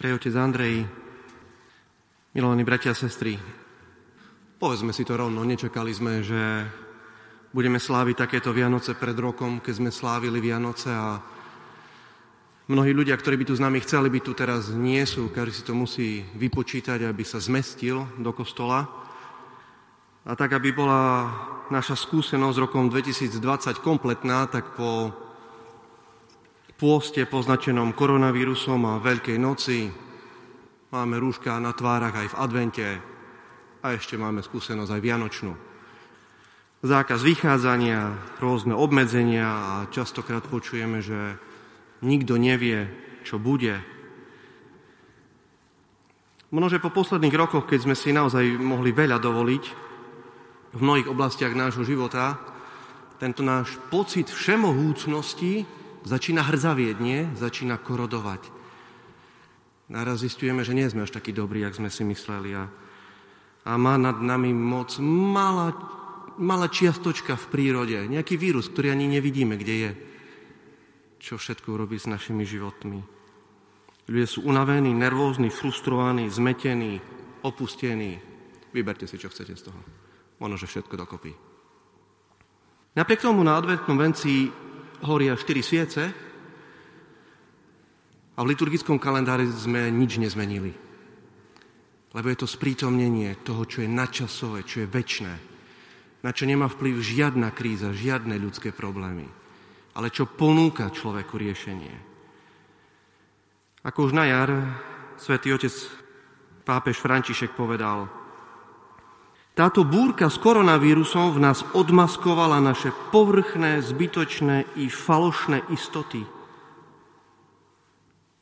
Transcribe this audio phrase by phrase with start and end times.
[0.00, 0.80] Prej otec Andrej,
[2.32, 3.36] milovaní bratia a sestry,
[4.56, 6.40] povedzme si to rovno, nečakali sme, že
[7.52, 11.20] budeme sláviť takéto Vianoce pred rokom, keď sme slávili Vianoce a
[12.72, 15.28] mnohí ľudia, ktorí by tu s nami chceli byť tu teraz, nie sú.
[15.28, 18.88] Každý si to musí vypočítať, aby sa zmestil do kostola.
[20.24, 21.28] A tak, aby bola
[21.68, 23.36] naša skúsenosť rokom 2020
[23.84, 25.12] kompletná, tak po
[26.80, 29.92] pôste poznačenom koronavírusom a Veľkej noci.
[30.88, 32.88] Máme rúška na tvárach aj v advente
[33.84, 35.52] a ešte máme skúsenosť aj vianočnú.
[36.80, 41.36] Zákaz vychádzania, rôzne obmedzenia a častokrát počujeme, že
[42.00, 42.88] nikto nevie,
[43.28, 43.76] čo bude.
[46.48, 49.64] Množe po posledných rokoch, keď sme si naozaj mohli veľa dovoliť
[50.72, 52.40] v mnohých oblastiach nášho života,
[53.20, 57.28] tento náš pocit všemohúcnosti začína hrzavieť, nie?
[57.36, 58.60] Začína korodovať.
[59.90, 62.54] Naraz zistujeme, že nie sme až takí dobrí, jak sme si mysleli.
[62.54, 62.70] A,
[63.66, 65.74] a má nad nami moc malá,
[66.38, 67.98] malá čiastočka v prírode.
[68.06, 69.90] Nejaký vírus, ktorý ani nevidíme, kde je.
[71.20, 73.02] Čo všetko robí s našimi životmi.
[74.06, 77.02] Ľudia sú unavení, nervózni, frustrovaní, zmetení,
[77.42, 78.22] opustení.
[78.70, 79.80] Vyberte si, čo chcete z toho.
[80.40, 81.34] Ono, že všetko dokopy.
[82.94, 84.50] Napriek tomu na adventnom venci
[85.04, 86.02] horia štyri sviece
[88.36, 90.72] a v liturgickom kalendári sme nič nezmenili.
[92.10, 95.34] Lebo je to sprítomnenie toho, čo je nadčasové, čo je väčné,
[96.20, 99.28] na čo nemá vplyv žiadna kríza, žiadne ľudské problémy,
[99.94, 101.94] ale čo ponúka človeku riešenie.
[103.86, 104.50] Ako už na jar
[105.16, 105.72] svätý otec
[106.66, 108.19] pápež František povedal,
[109.60, 116.24] táto búrka s koronavírusom v nás odmaskovala naše povrchné, zbytočné i falošné istoty.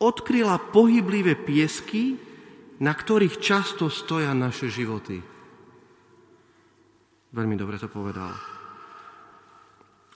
[0.00, 2.16] Odkryla pohyblivé piesky,
[2.80, 5.20] na ktorých často stoja naše životy.
[7.36, 8.32] Veľmi dobre to povedal.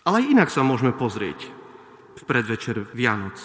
[0.09, 1.45] Ale inak sa môžeme pozrieť
[2.17, 3.37] v predvečer Vianoc.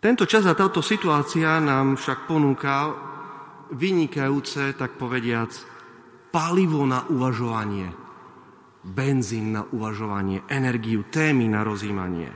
[0.00, 2.96] Tento čas a táto situácia nám však ponúka
[3.76, 5.76] vynikajúce, tak povediac,
[6.28, 7.88] palivo na uvažovanie,
[8.84, 12.30] benzín na uvažovanie, energiu, témy na rozímanie.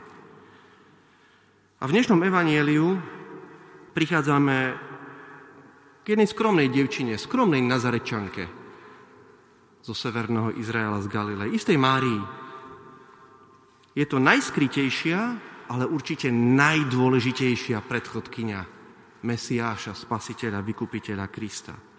[1.82, 2.94] A v dnešnom evanieliu
[3.92, 4.56] prichádzame
[6.02, 8.44] k jednej skromnej devčine, skromnej nazarečanke
[9.82, 12.22] zo severného Izraela z Galilei, istej Márii.
[13.98, 15.20] Je to najskrytejšia,
[15.69, 18.62] ale určite najdôležitejšia predchodkynia
[19.22, 21.91] Mesiáša, Spasiteľa, Vykupiteľa Krista.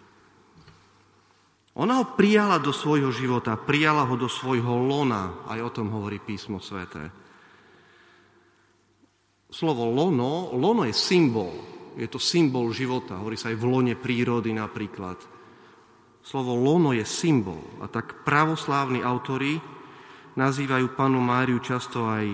[1.74, 6.22] Ona ho prijala do svojho života, prijala ho do svojho lona, aj o tom hovorí
[6.22, 7.10] písmo sveté.
[9.50, 11.50] Slovo lono, lono je symbol,
[11.98, 15.18] je to symbol života, hovorí sa aj v lone prírody napríklad.
[16.22, 19.58] Slovo lono je symbol a tak pravoslávni autori
[20.38, 22.26] nazývajú panu Máriu často aj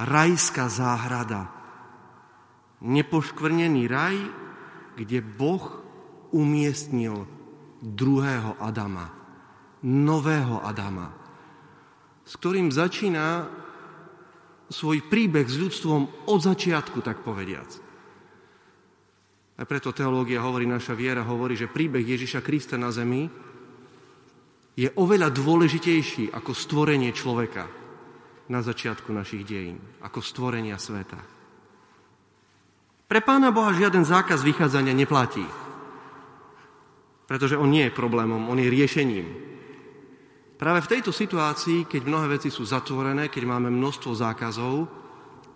[0.00, 1.52] rajská záhrada.
[2.84, 4.16] Nepoškvrnený raj,
[4.96, 5.64] kde Boh
[6.32, 7.35] umiestnil
[7.82, 9.10] druhého Adama,
[9.84, 11.12] nového Adama,
[12.26, 13.46] s ktorým začína
[14.66, 17.70] svoj príbeh s ľudstvom od začiatku, tak povediac.
[19.56, 23.30] A preto teológia hovorí, naša viera hovorí, že príbeh Ježiša Krista na zemi
[24.76, 27.64] je oveľa dôležitejší ako stvorenie človeka
[28.52, 31.18] na začiatku našich dejín, ako stvorenia sveta.
[33.06, 35.46] Pre Pána Boha žiaden zákaz vychádzania neplatí.
[37.26, 39.26] Pretože on nie je problémom, on je riešením.
[40.56, 44.88] Práve v tejto situácii, keď mnohé veci sú zatvorené, keď máme množstvo zákazov,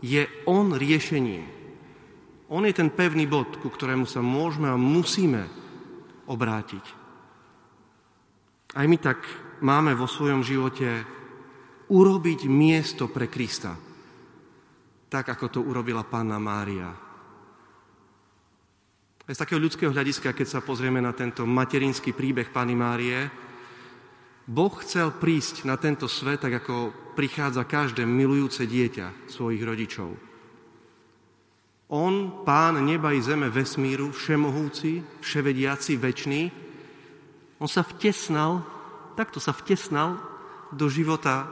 [0.02, 1.46] je on riešením.
[2.50, 5.46] On je ten pevný bod, ku ktorému sa môžeme a musíme
[6.26, 6.84] obrátiť.
[8.74, 9.22] Aj my tak
[9.62, 11.06] máme vo svojom živote
[11.90, 13.78] urobiť miesto pre Krista.
[15.10, 17.09] Tak, ako to urobila Pána Mária
[19.30, 23.30] aj z takého ľudského hľadiska, keď sa pozrieme na tento materinský príbeh Pany Márie,
[24.50, 30.10] Boh chcel prísť na tento svet, tak ako prichádza každé milujúce dieťa svojich rodičov.
[31.94, 36.50] On, pán neba i zeme, vesmíru, všemohúci, vševediaci, večný,
[37.62, 38.66] on sa vtesnal,
[39.14, 40.18] takto sa vtesnal
[40.74, 41.46] do života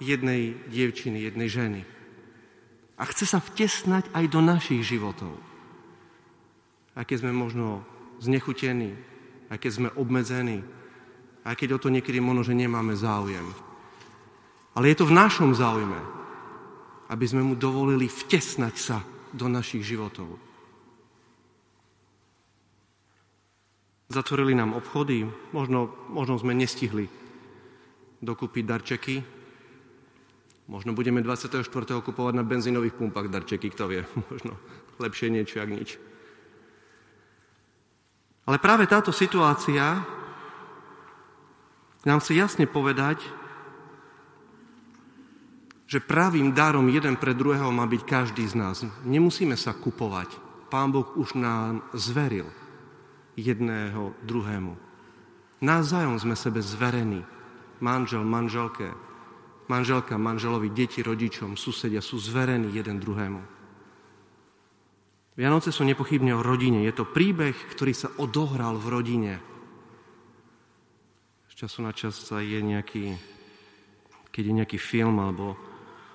[0.00, 1.80] jednej dievčiny, jednej ženy.
[2.96, 5.45] A chce sa vtesnať aj do našich životov
[6.96, 7.84] aj keď sme možno
[8.24, 8.96] znechutení,
[9.52, 10.64] aj keď sme obmedzení,
[11.46, 13.44] aj keď o to niekedy možno, že nemáme záujem.
[14.74, 16.00] Ale je to v našom záujme,
[17.12, 18.98] aby sme mu dovolili vtesnať sa
[19.30, 20.26] do našich životov.
[24.06, 27.10] Zatvorili nám obchody, možno, možno sme nestihli
[28.22, 29.16] dokúpiť darčeky,
[30.70, 31.66] možno budeme 24.
[32.02, 34.02] kupovať na benzínových pumpách darčeky, kto vie,
[34.32, 34.56] možno
[34.98, 36.15] lepšie niečo, ak nič.
[38.46, 40.06] Ale práve táto situácia
[42.06, 43.18] nám chce jasne povedať,
[45.86, 48.76] že pravým darom jeden pre druhého má byť každý z nás.
[49.06, 50.34] Nemusíme sa kupovať.
[50.66, 52.50] Pán Boh už nám zveril
[53.38, 54.74] jedného druhému.
[55.62, 57.22] Názajom sme sebe zverení.
[57.78, 58.90] Manžel, manželke,
[59.70, 63.42] manželka, manželovi, deti, rodičom, susedia sú zverení jeden druhému.
[65.36, 66.80] Vianoce sú nepochybne o rodine.
[66.88, 69.32] Je to príbeh, ktorý sa odohral v rodine.
[71.52, 73.12] Z času na čas sa je nejaký,
[74.32, 75.60] keď je nejaký film alebo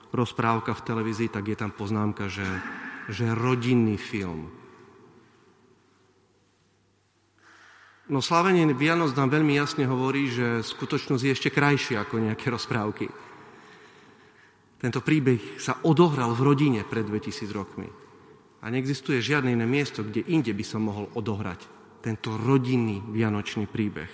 [0.10, 2.50] rozprávka v televízii, tak je tam poznámka, že,
[3.14, 4.50] že rodinný film.
[8.12, 13.08] No slávenie Vianoc nám veľmi jasne hovorí, že skutočnosť je ešte krajšia ako nejaké rozprávky.
[14.82, 17.88] Tento príbeh sa odohral v rodine pred 2000 rokmi.
[18.62, 21.66] A neexistuje žiadne iné miesto, kde inde by sa mohol odohrať
[22.06, 24.10] tento rodinný vianočný príbeh.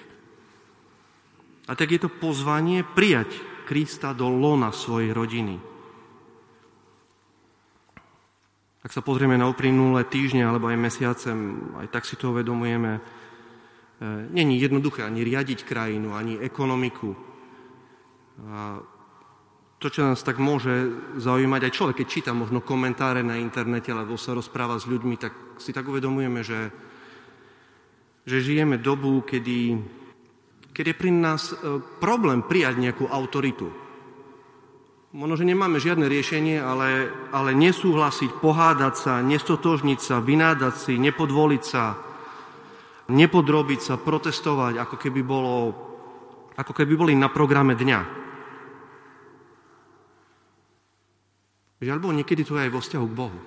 [1.68, 3.36] A tak je to pozvanie prijať
[3.68, 5.60] Krista do lona svojej rodiny.
[8.88, 11.28] Ak sa pozrieme na uplynulé týždne alebo aj mesiace,
[11.84, 13.04] aj tak si to uvedomujeme,
[13.98, 17.18] E, není jednoduché ani riadiť krajinu, ani ekonomiku.
[19.78, 20.90] To, čo nás tak môže
[21.22, 25.62] zaujímať aj človek, keď číta možno komentáre na internete alebo sa rozpráva s ľuďmi, tak
[25.62, 26.74] si tak uvedomujeme, že,
[28.26, 29.78] že žijeme dobu, kedy,
[30.74, 33.70] kedy je pri nás e, problém prijať nejakú autoritu.
[35.14, 41.64] Možno, že nemáme žiadne riešenie, ale, ale nesúhlasiť, pohádať sa, nestotožniť sa, vynádať si, nepodvoliť
[41.64, 41.96] sa,
[43.14, 45.54] nepodrobiť sa, protestovať, ako keby, bolo,
[46.58, 48.27] ako keby boli na programe dňa.
[51.78, 53.40] Žiaľ Bohu, niekedy to je aj vo vzťahu k Bohu.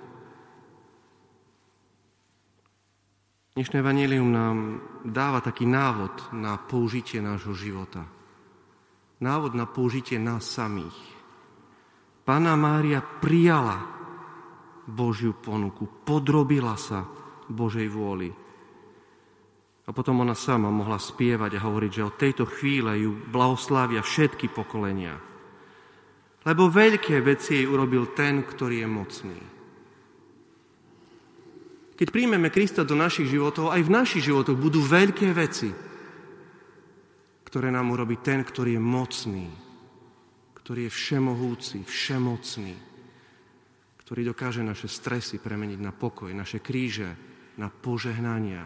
[3.58, 4.56] Dnešné vanílium nám
[5.02, 8.06] dáva taký návod na použitie nášho života.
[9.18, 10.94] Návod na použitie nás samých.
[12.22, 13.82] Pána Mária prijala
[14.86, 17.02] Božiu ponuku, podrobila sa
[17.50, 18.30] Božej vôli.
[19.84, 24.54] A potom ona sama mohla spievať a hovoriť, že od tejto chvíle ju blahoslávia všetky
[24.54, 25.29] pokolenia.
[26.40, 29.40] Lebo veľké veci jej urobil ten, ktorý je mocný.
[32.00, 35.68] Keď príjmeme Krista do našich životov, aj v našich životoch budú veľké veci,
[37.44, 39.46] ktoré nám urobí ten, ktorý je mocný,
[40.56, 42.72] ktorý je všemohúci, všemocný,
[44.00, 47.10] ktorý dokáže naše stresy premeniť na pokoj, naše kríže
[47.60, 48.64] na požehnania,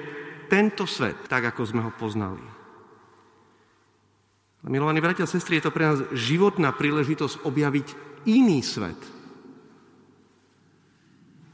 [0.48, 2.40] tento svet, tak ako sme ho poznali.
[4.60, 7.86] A milovaní bratia a sestry, je to pre nás životná príležitosť objaviť
[8.28, 8.96] iný svet.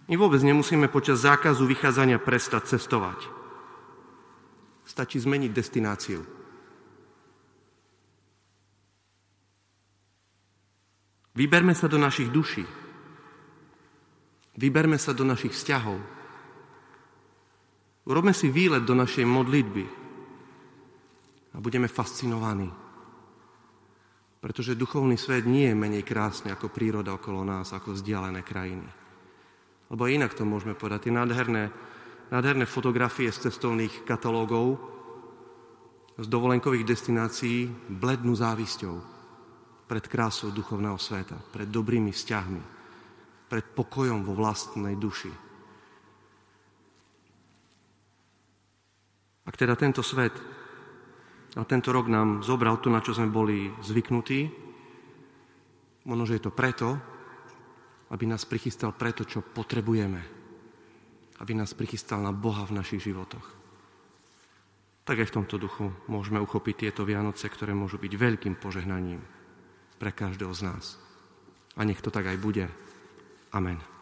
[0.07, 3.27] My vôbec nemusíme počas zákazu vychádzania prestať cestovať.
[4.87, 6.36] Stačí zmeniť destináciu.
[11.37, 12.64] Vyberme sa do našich duší.
[14.57, 16.00] Vyberme sa do našich vzťahov.
[18.09, 19.85] Urobme si výlet do našej modlitby
[21.52, 22.73] a budeme fascinovaní.
[24.40, 28.88] Pretože duchovný svet nie je menej krásny ako príroda okolo nás, ako vzdialené krajiny.
[29.93, 31.11] Lebo inak to môžeme povedať.
[31.11, 31.69] Tie nádherné
[32.31, 34.78] nádherné fotografie z cestovných katalógov,
[36.16, 39.16] z dovolenkových destinácií blednú závisťou
[39.87, 42.62] pred krásou duchovného sveta, pred dobrými vzťahmi,
[43.47, 45.31] pred pokojom vo vlastnej duši.
[49.47, 50.35] Ak teda tento svet
[51.55, 54.50] a tento rok nám zobral to, na čo sme boli zvyknutí,
[56.05, 56.99] možno, že je to preto,
[58.11, 60.37] aby nás prichystal preto, čo potrebujeme
[61.40, 63.45] aby nás prichystal na Boha v našich životoch.
[65.07, 69.23] tak aj v tomto duchu môžeme uchopiť tieto Vianoce, ktoré môžu byť veľkým požehnaním
[69.97, 70.85] pre každého z nás.
[71.76, 72.67] A nech to tak aj bude.
[73.53, 73.96] Amen.